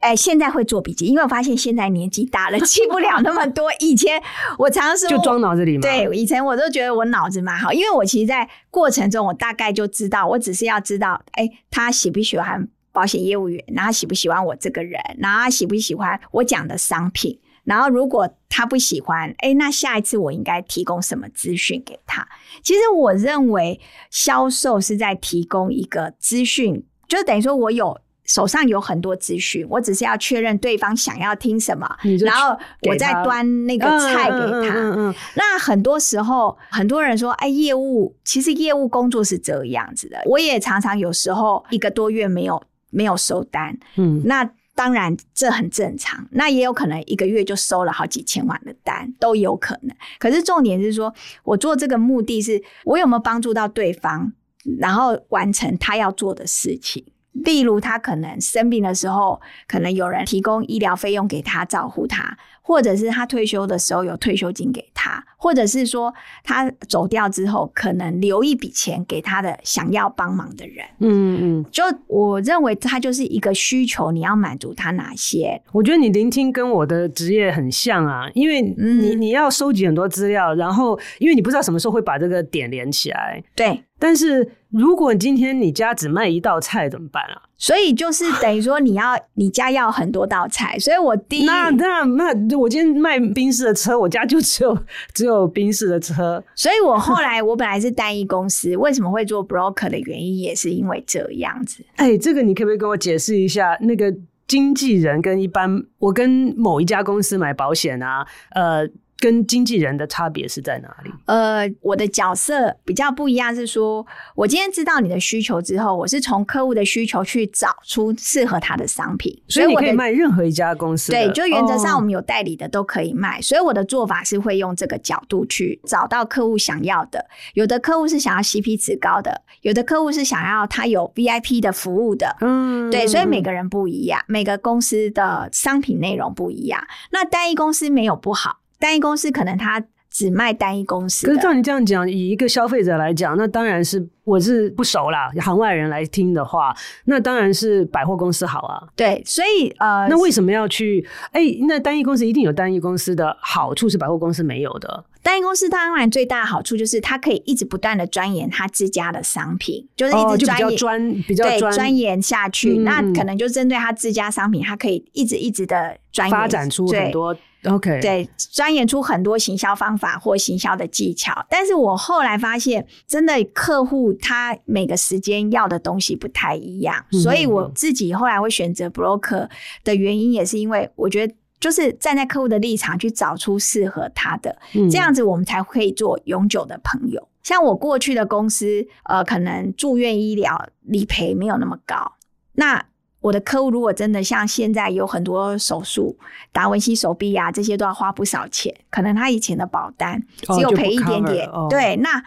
[0.00, 3.70] 哎，现在会做笔记，因为我发现现在年纪大了，记不了那么多。
[3.80, 4.20] 以前
[4.58, 5.82] 我常常就装脑子里嘛。
[5.82, 17.38] 对，以前我都觉得我脑子蛮好，因为我其实，在过程中我大概就知道，我只是要知道，哎，他喜不喜欢保险业务员，然后喜不喜欢我这个人，然后他喜不喜欢我讲的商品。
[17.62, 22.26] 然后，如果他不喜欢，哎，那下一次我应该提供什么资讯给他？
[22.64, 23.78] 其实我认为
[24.10, 31.86] 销售是在提供一个资讯，就等于说我有手上有很多资讯，我只是要确认对方想要听什么，
[32.24, 32.56] 然后
[32.88, 34.74] 我再端那个菜给他。
[34.74, 35.14] 嗯嗯嗯。
[35.34, 40.22] 那很多时候，很多人说，哎，业务其实业务工作是这个样子的。
[40.26, 44.48] 我也常常有时候一个多月没有没有收单，嗯，那。
[44.72, 46.26] 当然，这很正常。
[46.30, 49.94] 那也有可能一个月就收了好几千万的单，都有可能。
[50.18, 51.12] 可是重点是说，
[51.44, 54.32] 我做这个目的是我有没有帮助到对方，
[54.78, 57.04] 然后完成他要做的事情。
[57.32, 62.36] 例如，他可能生病的时候，可能有人提供医疗费用给他照顾他。
[62.62, 66.12] 或者是他退休的时候有退休金给他，或者是说
[66.44, 70.84] 他走掉之后可能留一笔钱给他的想要帮忙的人。
[71.00, 75.60] 嗯嗯，就我认为他就是一个需求，你要满足他哪些？
[75.72, 83.42] 我觉得你聆听跟我的职业很像啊，因为你你要收集很多资料，然后因为你不知道什么时候会把这个点连起来。
[83.56, 87.42] 对，但是如果今天你家只卖一道菜怎么办啊？
[87.60, 94.76] 所以就是 等于说，你要你家要很多道菜，所以我第一那那那我今天卖宾士的车，我家就只有
[95.14, 101.84] 只有宾士的车，所以我后来我本来是单一公司，为什么会做 broker 的原因也是因为这样子。
[101.96, 103.76] 哎，这个你可不可以跟我解释一下？
[103.82, 104.12] 那个
[104.48, 108.88] 经纪人跟一般我跟某一家公司买保险啊，呃。
[109.20, 111.10] 跟经纪人的差别是在哪里？
[111.26, 114.04] 呃，我的角色比较不一样，是说
[114.34, 121.12] 我今天知道你的需求之后，我是从客户的需求去找出适合他的商品，所以我可以卖任何一家公司。
[121.12, 127.26] 对，就原则上我们有代理的都可以卖，哦，所以我的做法是会用这个角度去找到客户想要的。
[127.54, 132.36] 有的客户是想要 CP 值高的，有的客户是想要他有 VIP 的服务的。
[132.40, 136.82] 嗯，对，所以每个人不一样，每个公司的商品内容不一样。
[137.10, 138.59] 那单一公司没有不好。
[138.80, 145.30] 单一公司可能它只卖单一公司，可是照你这样讲，以一个消费者来讲，那当然是我是不熟啦。
[145.40, 148.82] 行外人来听的话，那当然是百货公司好啊。
[148.96, 151.06] 对，所以呃，那为什么要去？
[151.30, 155.04] 哎、欸，那单一公司一定有单一公司的好处，是百货公司没有的。
[155.22, 162.82] 单一公司当然最大的好处就是它可以一直不断的钻研它自家的商品，就是一直钻研、专比较专钻研下去、嗯。
[162.82, 167.36] 那可能就针对它自家商品，它可以一直一直的钻研，发展出很多。
[167.64, 171.44] OK，对，钻研出很多行销方法或行销的技巧。
[171.50, 179.48] 但是我后来发现，真的客户他每个时间要的东西不太一样，嗯、所以我自己后来会选择 broker
[179.84, 187.28] 的原因，也是因为我觉得就是站在客户的立场去找出适合他的、嗯，这样子我们才可以做永久的朋友。
[187.42, 192.14] 像我过去的公司，呃，可能住院医疗理赔没有那么高，
[192.52, 192.86] 那。
[193.20, 196.16] 我的客户如果真的像现在有很多手术，
[196.52, 201.46] 达文西手臂啊，这些都要花不少钱，可能他以前的保单只有赔一点点。
[201.48, 202.22] 哦、对，那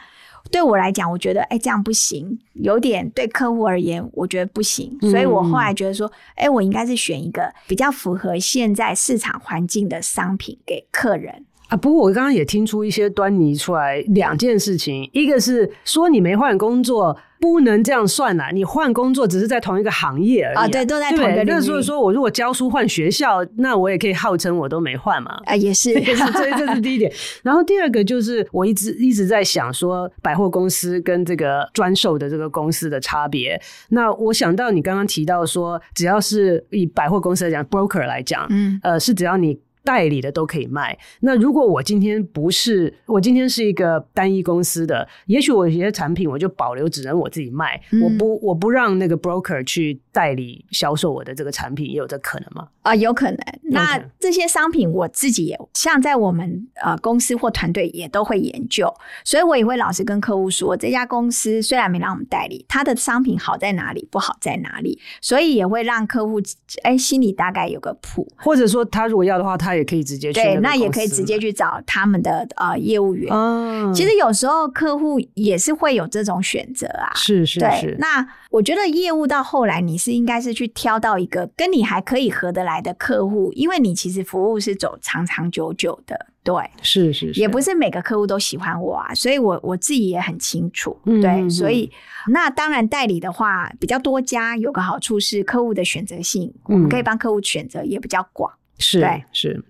[0.52, 4.96] 对我来讲，我觉得哎、欸，这样不行，有点对客户而言，我觉得不行。
[5.02, 11.44] 所以我后来觉得说，哎、嗯欸，我应该是选一个比较符合现在市场环境的商品给客人。
[11.70, 17.18] 啊，不过我刚刚也听出一些端倪出来，两件事情，一个是说你没换工作。
[17.44, 21.50] 不能这样算啦，你换工作只是在同一个行业而已啊，哦、对，都在同一个领域。
[21.50, 25.38] 那所以说我如果教书换学校，那我也可以号称我都没换嘛。
[25.44, 27.12] 啊，也是， 也是，所以这是第一点。
[27.44, 33.62] 然后第二个就是我一直一直在想说，百货公司跟这个专售的这个公司的差别。
[33.90, 39.60] 那我想到你刚刚提到说，只要是以百货公司来讲，broker 来讲，嗯，呃，是只要你。
[39.84, 40.98] 代理的都可以卖。
[41.22, 52.68] 那如果我今天不是，我今天是一个单一公司的，也许我有些产品我就保留，只能我自己卖，嗯、我不我不让那个 broker 去代理销售我的这个产品，也有这可能吗？
[52.84, 53.38] 啊、呃，有可能。
[53.64, 58.94] 那这些商品我自己也像在我们呃公司或团队也都会研究，
[59.26, 66.40] 所以我也会老实跟客户说，这家公司虽然没让我们代理，它的商品好在哪里，不好在哪里，所以也会让客户
[66.84, 73.34] 哎心里大概有个谱，或者说他如果要的话，他也可以直接去对，那也可以直接去找他们的呃业务员。
[73.34, 77.96] 嗯，其实有时候客户也是会有这种选择啊，是是是。
[77.98, 86.28] 那我觉得业务到后来你是应该是去挑到一个跟你还可以合得来的客户，因为你其实服务是走长长久久的。
[86.44, 90.96] 对，是是是，也不是每个客户都喜欢我啊，所以我我自己也很清楚。
[91.06, 91.92] 嗯、对，所以
[92.28, 98.54] 那当然代理的话比较多家，有个好处是客户的选择性，我们可以帮客户选择也比较广。
[98.78, 99.64] 是，对，是，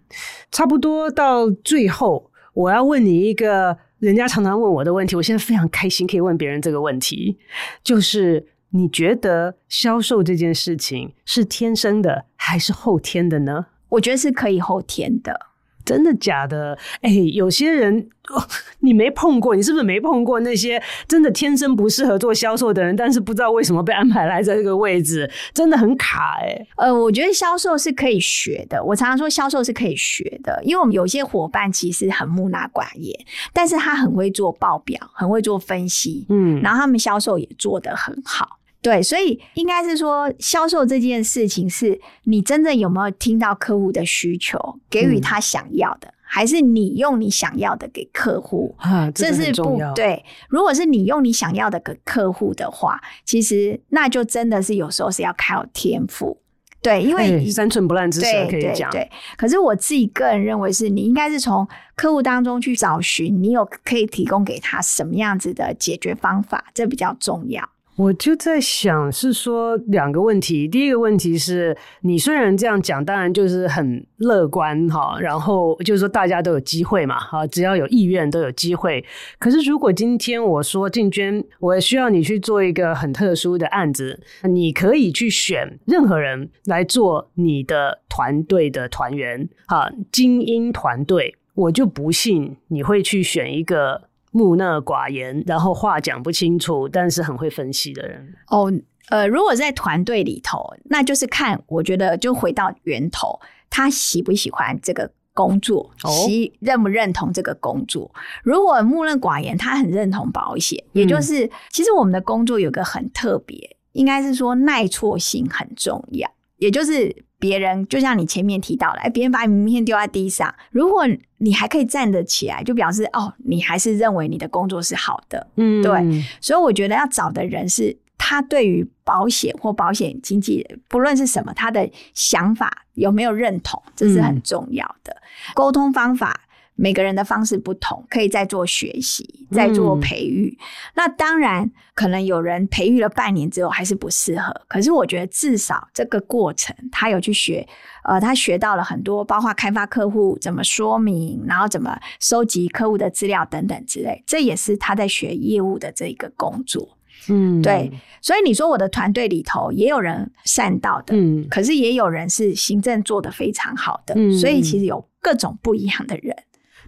[0.52, 7.38] 差不多到最后，我要问你一个人家常常问我的问题，我现在非常开心可以问别人这个问题，
[7.84, 13.68] 就是你觉得销售这件事情是天生的还是后天的呢？
[13.90, 15.48] 我觉得是可以后天的。
[15.86, 16.78] 真的假的？
[17.02, 18.42] 哎、欸，有些人、哦、
[18.80, 22.96] 你没碰过，你是不是没碰过那些真的天生不适合做销售的人？
[22.96, 26.68] 但是不知道为什么被安排来在这个位置，真的很卡哎、欸。
[26.78, 28.82] 呃，我觉得销售是可以学的。
[28.82, 33.14] 我常常说销售是可以学的，因为我们有些伙伴其实很木讷寡言，
[33.52, 38.58] 但是他很会做报表，很会做分析，嗯，然后他们销售也做得很好。
[38.84, 48.76] 对，所以应该是说，销售这件事情是你真正有没有听到客户的需求，给予他想要的，嗯、还是你用你想要的给客户？
[48.80, 49.10] 啊。
[49.10, 50.24] 这是不对。
[50.50, 56.38] 如果是你用你想要的给客户的话，其实那就真的是有时候是要靠天赋。
[56.82, 58.92] 对，因为三寸不烂之舌可以讲。
[58.92, 61.66] 对，可是我自己个人认为，是你应该是从
[61.96, 67.64] 客户当中去找寻，你有可以提供给他什么样子的解决方法，这比较重要。
[67.96, 70.68] 我就在想，是说两个问题。
[70.68, 79.04] 第一个问题是你虽然这样讲，当然就是很乐观哈，然后就是说大家都有机会嘛，哈，只要有意愿都有机会。
[79.38, 94.10] 可是如果今天我说静娟，我需要你去做一个很特殊的案子，你可以去选任何人来做你的团队的团员，哈，精英团队，我就不信你会去选一个。
[94.34, 98.34] 木讷寡言，然后话讲不清楚，但是很会分析的人。
[98.48, 98.70] 哦，
[99.10, 105.92] 呃，如果在团队里头，那就是看，我觉得就回到源头，他喜不喜欢这个工作，
[106.28, 108.12] 喜、哦、认不认同这个工作。
[108.44, 117.16] 如果木讷寡言，他很认同保险，嗯、也就是其实我们的工作有个很特别，应该是说耐挫性很重要，也就是。
[117.44, 121.06] 别人就像你前面提到的，哎，别人把你名片丢在地上，如果
[121.40, 126.24] 你还可以站得起来，就表示哦，你还是认为你的工作是好的，嗯，对。
[126.40, 135.12] 所以我觉得要找的人是他对于保险或保险经纪人，不论是什么，他的想法有没有认同，这是很重要的。
[135.12, 136.40] 嗯，沟通方法。
[136.76, 140.58] 每个人的方式不同，可以再做学习，再做培育。
[140.60, 144.52] 嗯、那当然，可能有人培育了半年之后还是不适合。
[144.68, 147.68] 可是我觉得至少这个过程，他有去学，
[148.04, 154.24] 呃，他学到了很多，包括开发客户怎么说明，然后怎么收集客户的资料等等之类。
[154.26, 156.98] 这也是他在学业务的这一个工作。
[157.30, 157.92] 嗯，对。
[158.20, 164.16] 所以你说我的团队里头也有人善道的，嗯，可是也有人是行政做得非常好的。
[164.18, 166.36] 嗯，所以其实有各种不一样的人。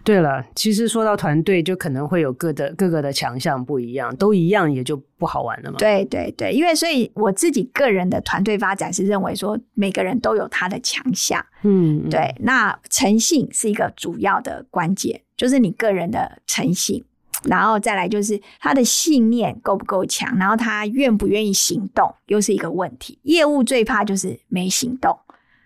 [0.06, 5.76] 对了，其实说到团队，就可能会有各的各个的强项不一样，都一样也就不好玩了嘛。
[5.78, 11.44] 对对对，因为所以我自己个人的团队发展是认为说，每个人都有他的强项。
[11.62, 12.32] 嗯，对。
[12.38, 17.04] 那诚信是一个主要的关键，就是你个人的诚信，
[17.42, 23.18] 然后再来就是他的信念够不够强，然后他愿不愿意行动，又是一个问题。
[23.24, 25.18] 业务最怕就是没行动。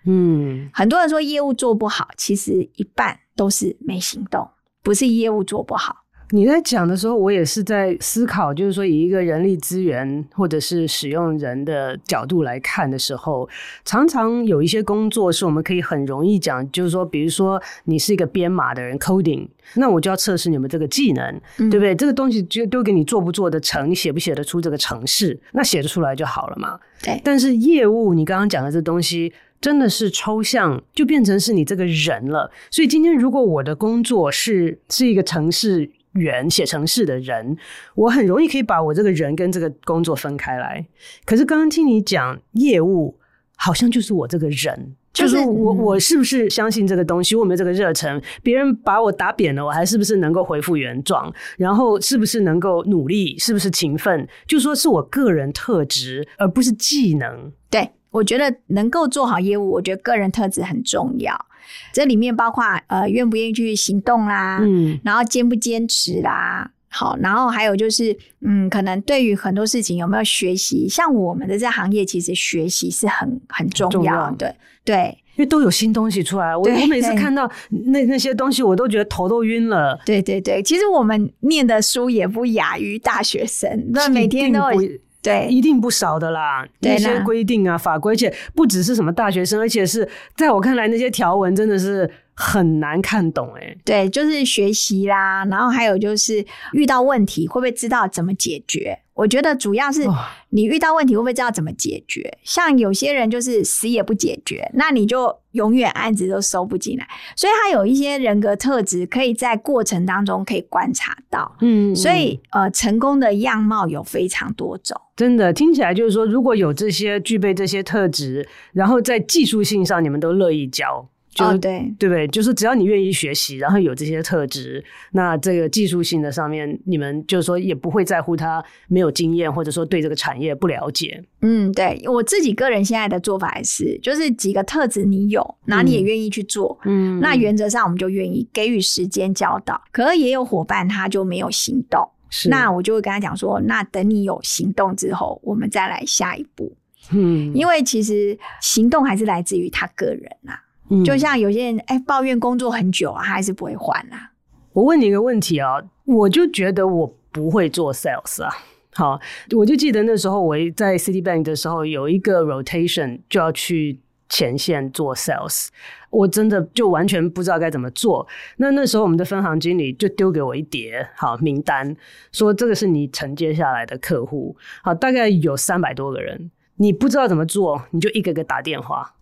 [0.07, 4.49] 嗯，很多人说业务做不好，其实一半都是没行动，
[4.83, 5.97] 不是业务做不好。
[6.33, 13.49] 你在讲的时候，我也是在思考，就是说以一个人力资源或者是使用人的角度来看的时候，
[13.85, 21.97] 常常有一些工作是我们可以很容易讲，就是说，比如说你是一个编码的人，coding，那我就要测试你们这个技能，嗯、对不对？
[21.97, 26.79] 这个东西就丢给你做不做得成，你写不写得出这个程式，那写得出来就好了嘛。
[27.03, 27.21] 对。
[27.25, 29.33] 但是业务，你刚刚讲的这东西。
[29.61, 32.51] 真的是抽象，就变成是你这个人了。
[32.71, 37.57] 所以今天如果我的工作是是一个程式员，写程式的人，
[37.95, 40.87] 我很容易可以把我这个人跟这个工作分开来。
[41.25, 43.19] 可是刚刚听你讲业务，
[43.57, 47.37] 好像就是我这个人，就是我我是不是相信这个东西？
[47.37, 48.21] 我有没有这个热忱？
[48.43, 51.33] 别人把我打扁了，我还是不是能够恢复原状？
[51.59, 53.39] 然后是不是能够努力？
[53.39, 54.27] 是不是勤奋？
[54.47, 57.53] 就说是我个人特质，而不是技能。
[57.69, 61.47] 对，我觉得能够做好业务，我觉得个人特质很重要。
[61.93, 66.71] 这里面包括呃，愿不愿意去行动啦，嗯，然后坚不坚持啦。
[66.93, 70.89] 好，然后还有就是，嗯，可能对于很多事情有没有学习？
[70.89, 74.37] 像我们的这行业，其实学习是很很重要的，
[74.85, 76.57] 对对，因为都有新东西出来。
[76.57, 79.97] 我我每次看到那那些东西，我都觉得头都晕了。
[80.05, 84.91] 对对对，其实我们念的书也不亚于大学生，那每天都有
[85.23, 86.67] 对，一定不少的啦。
[86.81, 92.11] 那些规定啊、法规，而且不只是什么大学生，而且是在我看来，那些条文真的是。
[92.41, 98.99] 很难看懂哎、欸，对，就是学习啦，然后还有就是遇到问题会不会知道怎么解决？
[99.13, 100.03] 我觉得主要是
[100.49, 102.39] 你遇到问题会不会知道怎么解决？
[102.43, 107.07] 像有些人就是死也不解决，那你就永远案子都收不进来。
[107.37, 114.99] 所以他有一些人格特质可以在过程当中可以观察到，嗯，所以呃，成功的样貌有非常多种。
[115.15, 121.07] 真的听起来就是说，如果有这些具备这些特质，然后在技术性上你们都乐意教。
[121.33, 122.27] 就、哦、对对不对？
[122.29, 131.23] 就是只要你愿意学习，然后有这些特质，那这个技术性的上面，你们就是说也不会在乎他没有经验，或者说对这个产业不了解。
[131.43, 139.81] 嗯，对我自己个人现在的做法也是，就是几个特质你有，那你也愿意去做，嗯，那原则上我们就愿意给予时间教导。
[139.93, 146.77] 可是也有伙伴他就没有行动，是那我就会跟他讲说，那等你有行动之后，我们再来下一步。
[147.13, 150.59] 嗯，因为其实行动还是来自于他个人啊。
[151.05, 154.33] 就像有些人哎、欸、抱怨工作很久啊，他还是不会换啊。
[154.73, 158.51] 我问你一个问题啊，我就觉得我不会做 sales 啊。
[158.95, 159.21] 好，
[159.57, 165.69] 我就记得那时候我在 Citibank 的时候有一个 rotation 就要去前线做 sales，
[166.11, 168.27] 我真的就完全不知道该怎么做。
[168.57, 171.97] 那那时候我们的分行经理就丢给我一叠好名单，
[172.33, 179.15] 说这个是你承接下来的客户，好，大概有三百多个人，你不知道怎么做，你就一个个打电话。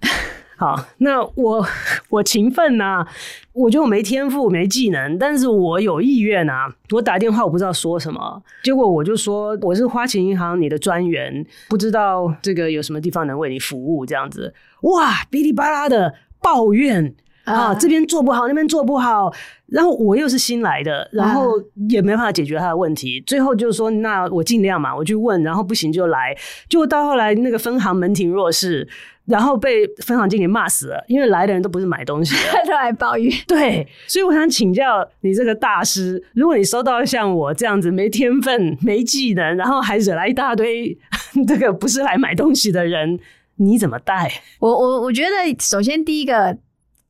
[0.59, 1.65] 好，那我
[2.09, 3.09] 我勤奋呐、啊，
[3.53, 6.75] 我觉得我没天赋没技能，但是我有意愿呐、啊。
[6.91, 14.53] 我打电话我不知道说什么，结果我就说我是花旗银行你的专员，不知道这个有什么地方能为你服务这样子。
[14.83, 19.33] 哇，哔哩吧啦的抱怨啊，这边做不好，那边做不好，
[19.67, 21.53] 然后我又是新来的，然后
[21.89, 23.23] 也没办法解决他的问题。
[23.25, 26.37] 最后就是说，那我尽量嘛，我去问，然后不行就来。
[26.69, 28.89] 结果到后来那个分行门庭若市。
[29.29, 33.31] 然后被分行经理骂死了，因为来的人都不是买东西的， 都来抱怨。
[33.47, 40.97] 对，所以我想请教你这个大师，如果你收到像我这样子没天分、没技能，然后还惹来一大堆
[41.47, 43.19] 这个不是来买东西的人，
[43.57, 44.33] 你怎么带？
[44.61, 46.57] 我我我觉得，首先第一个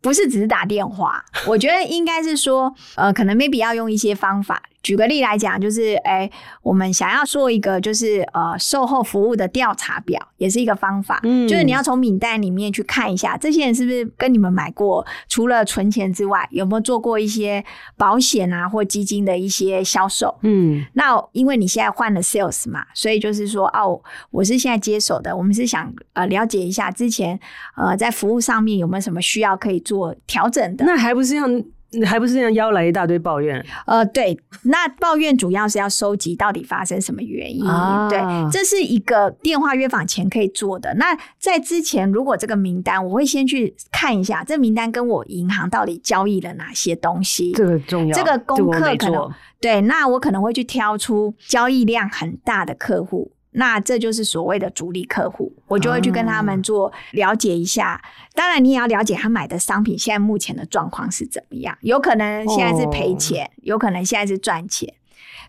[0.02, 4.62] 不是只是打电话，我觉得应该是说，呃，可能 maybe 要用一些方法。
[4.88, 6.32] 举个例来讲，就是哎、欸，
[6.62, 11.20] 我们想要做一个就是呃售后服务的调查表，也是一个方法。
[11.24, 17.62] 嗯，就是你要从名单里面去看一下，这些人是不是跟你们买过，除了存钱之外，有没有做过一些
[17.98, 20.34] 保险啊或基金的一些销售？
[20.40, 27.38] 嗯，那因为你现在换了 sales 嘛，所以就是说哦，我是现在接手的，我们是想呃了解一下之前
[27.76, 30.86] 呃在服务上面有没有什么需要可以做调整的？
[30.86, 31.44] 那还不是要。
[31.90, 33.64] 你还不是这样邀来一大堆抱怨？
[33.86, 37.64] 呃，对，那抱怨主要是要收集到底发生什么原因。
[37.64, 38.20] 啊、对，
[38.52, 40.92] 这是一个电话约访前可以做的。
[40.94, 47.52] 那在之前，如果这个名单，我会先去看一下，这名单跟我银行到底交易了哪些东西。
[47.52, 49.30] 这个重要，这个功课可能
[49.60, 49.80] 对。
[49.82, 53.32] 那我可能会去挑出交易量很大的客户。
[53.58, 57.88] 那这就是所谓的主力客户，我就会去跟他们做了解一下。
[57.88, 58.00] 啊、
[58.32, 64.94] 当然，你也要了解他买的商品现在目前的状况是怎么样，有可能现在是赔钱，哦、有可能现在是赚钱。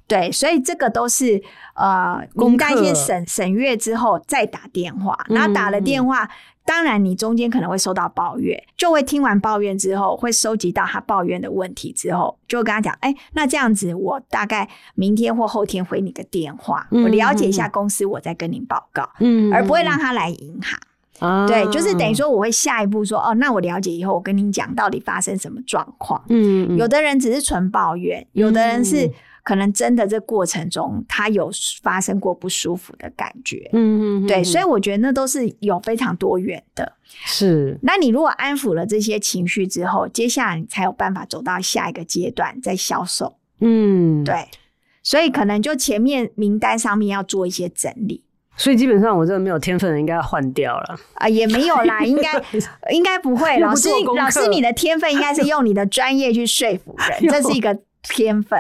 [0.10, 1.42] 对，所以这个都是
[1.76, 6.26] 呃，名单先审审阅之后再打电话，然后打了电话。
[6.26, 6.30] 嗯
[6.66, 20.80] 当然，你中间可能会收到抱怨，就会听完抱怨之后，会收集到他抱怨的问题之后，就会跟他讲：哎、欸，那这样子，我大概明天或后天回你个电话，嗯、我了解一下公司，我再跟您报告，嗯，而不会让他来银行。
[21.22, 26.24] 嗯、对，就是等于说，我会下一步说：哦，那我了解以后，我跟您讲到底发生什么状况。
[26.30, 29.10] 嗯，有的人只是纯抱怨，有的人是。
[29.50, 31.50] 可能真的这过程中，他有
[31.82, 36.94] 发生过不舒服的感觉，嗯嗯，对，所以我觉得那都是有非常多元的。
[37.26, 43.38] 是，那你如果安抚了这些情绪之后，接下来你才有办法走到下一个阶段，再销售。
[43.60, 44.48] 嗯，对，
[45.02, 48.24] 所以可能就前面名单上面要做一些整理。
[48.56, 52.30] 所以基本上我这个没有天分的应该要换掉了啊，也没有啦， 应该
[52.92, 53.58] 应该不会。
[53.58, 57.80] 老师，老师，你的天分应该是用你的专业去说服人， 这是一个。
[58.04, 58.60] 天分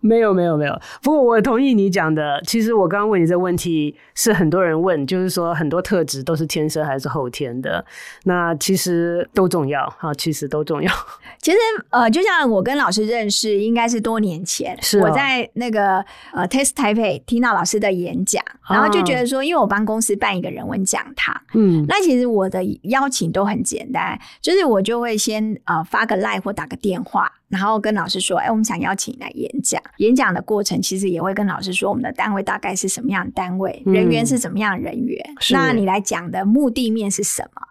[0.00, 2.40] 没有没有没有，不过我同意你讲的。
[2.46, 7.84] 其实我刚刚问你这个问题，是很多人问，就是说很多特质都是天生还是后天的？
[8.24, 10.92] 那其实都重要哈，其实都重要。
[11.40, 11.56] 其实
[11.90, 27.32] 呃，就像我跟老师认识，应该是多年前，我在那个呃 Test Taipei 听到老师的演讲，然后就觉得说，因为我帮公司办一个人文讲堂，嗯，那其实我的邀请都很简单，就是我就会先呃发个 Line 或打个电话。
[27.48, 29.82] 然后跟老师说，哎，我们想邀请你来演讲。
[29.96, 35.20] 演讲的过程其实也会跟老师说，我们的单位大概是什么样的单位，嗯、人员是怎么样的人员。
[35.50, 37.62] 那你来讲的目的面是什么？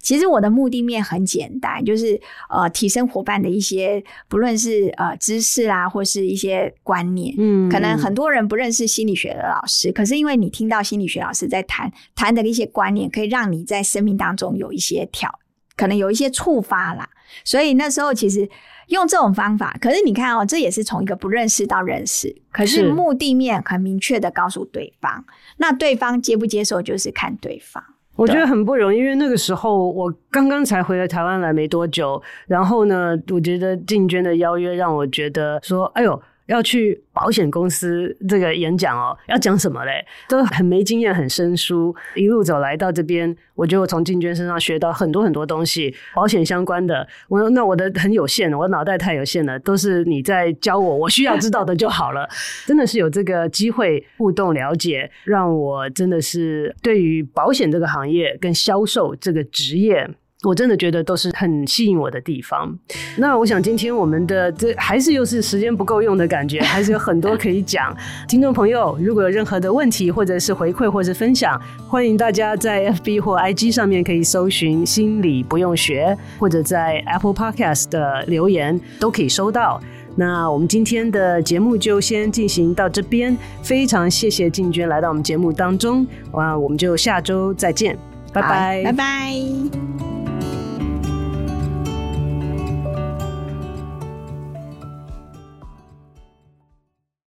[0.00, 7.34] 其实我的目的面很简单，就是呃，提升伙伴的一些，不论是呃知识啦，或是一些观念。
[7.38, 15.38] 嗯，可能很多人不认识心理学的老师，可是因为你听到心理学老师在谈谈的一些观念，可以让你在生命当中有一些挑，
[15.76, 17.08] 可能有一些触发啦。
[17.44, 18.48] 所以那时候其实。
[18.90, 25.24] 用这种方法，可是你看哦，这也是从一个不认识到认识，可是目的面很明确的告诉对方，
[25.56, 27.82] 那对方接不接受就是看对方。
[28.16, 36.22] 我觉得很不容易，因为那个时候我刚刚才回来台湾来没多久，然后呢，我觉得静娟的邀约让我觉得说，哎呦。
[36.50, 40.04] 要去保险公司这个演讲哦，要讲什么嘞？
[40.28, 41.94] 都很没经验，很生疏。
[42.16, 47.06] 一路走来到这边，我就从静娟身上学到很多很多东西，保险相关的。
[47.28, 52.28] 我说那我的很有限，我脑袋太有限了，都是你在教我，我需要知道的就好了。
[52.66, 60.10] 真的是有这个机会互动了解，让我真的是对于保险这个行业跟销售这个职业。
[60.42, 62.74] 我真的觉得都是很吸引我的地方。
[63.18, 67.94] 那我想今天我们的这还是又是时间不够用的感觉，还是有很多可以讲。
[68.26, 79.78] 听众朋友，如果有任何的问题，或者是回馈，或者是分享，欢迎大家在 FB 或 IG 上面可以搜寻“心理不用学”，或者在 Apple Podcast 的留言都可以收到。
[80.16, 86.06] 那我们今天的节目就先进行到这边，非常谢谢静娟来到我们节目当中。
[86.32, 87.96] 哇，我们就下周再见，
[88.32, 90.29] 拜拜，拜拜。